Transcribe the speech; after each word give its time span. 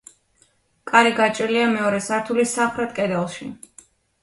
კარი 0.91 1.11
გაჭრილია 1.19 1.67
მეორე 1.75 2.01
სართულის 2.07 2.57
სამხრეთ 2.59 2.99
კედელში. 2.99 3.53